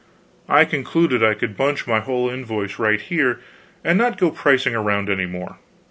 [0.49, 3.39] I concluded I would bunch my whole invoice right here,
[3.83, 5.59] and not go pricing around any more.